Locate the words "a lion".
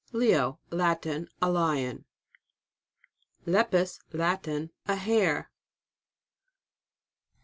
1.43-2.05